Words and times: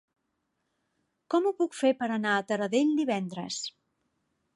Com 1.33 1.45
ho 1.45 1.51
puc 1.59 1.77
fer 1.79 1.91
per 1.99 2.07
anar 2.15 2.31
a 2.37 2.47
Taradell 2.53 2.95
divendres? 3.01 3.59